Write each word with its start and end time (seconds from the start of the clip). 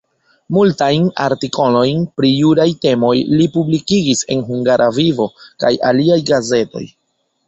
Multajn 0.55 1.03
artikolojn 1.25 1.99
pri 2.21 2.31
juraj 2.35 2.65
temoj 2.85 3.11
li 3.41 3.47
publikigis 3.57 4.23
en 4.37 4.41
Hungara 4.47 4.87
Vivo 4.97 5.29
kaj 5.65 5.71
aliaj 5.91 6.19
gazetoj. 6.31 6.83